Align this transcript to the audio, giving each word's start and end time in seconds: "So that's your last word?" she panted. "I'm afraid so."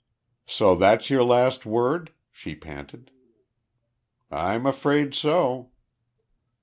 "So 0.47 0.73
that's 0.75 1.11
your 1.11 1.23
last 1.23 1.63
word?" 1.63 2.11
she 2.31 2.55
panted. 2.55 3.11
"I'm 4.31 4.65
afraid 4.65 5.13
so." 5.13 5.69